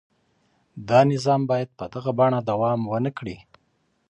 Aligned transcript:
دا 0.89 0.99
نظام 1.11 1.41
باید 1.51 1.69
په 1.77 1.85
دغه 1.93 2.11
بڼه 2.19 2.39
دوام 2.49 2.79
ونه 2.91 3.11
کړي. 3.17 3.37